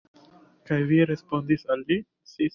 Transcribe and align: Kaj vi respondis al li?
Kaj 0.69 0.79
vi 0.93 0.99
respondis 1.11 1.69
al 1.77 1.87
li? 1.93 2.01